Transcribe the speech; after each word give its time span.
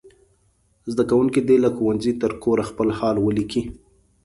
زده 0.91 1.03
کوونکي 1.09 1.39
دې 1.47 1.57
له 1.63 1.69
ښوونځي 1.75 2.13
تر 2.21 2.31
کوره 2.43 2.63
خپل 2.69 2.87
حال 2.97 3.15
ولیکي. 3.21 3.61